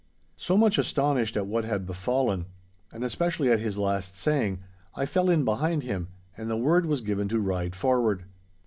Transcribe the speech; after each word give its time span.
So, 0.37 0.57
much 0.57 0.79
astonished 0.79 1.37
at 1.37 1.45
what 1.45 1.63
had 1.63 1.85
befallen, 1.85 2.47
and 2.91 3.03
especially 3.03 3.51
at 3.51 3.59
his 3.59 3.77
last 3.77 4.17
saying, 4.17 4.61
I 4.95 5.05
fell 5.05 5.29
in 5.29 5.45
behind 5.45 5.83
him, 5.83 6.07
and 6.35 6.49
the 6.49 6.57
word 6.57 6.87
was 6.87 7.01
given 7.01 7.27
to 7.29 7.39
ride 7.39 7.75
forward. 7.75 8.23